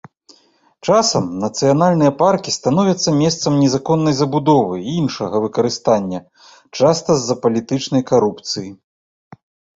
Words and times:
Часам 0.91 1.23
нацыянальныя 1.43 2.13
паркі 2.21 2.53
становяцца 2.59 3.13
месцам 3.19 3.59
незаконнай 3.65 4.17
забудовы 4.21 4.75
і 4.87 4.97
іншага 5.03 5.35
выкарыстання, 5.45 6.19
часта 6.81 7.11
з-за 7.21 7.35
палітычнай 7.47 8.01
карупцыі. 8.15 8.67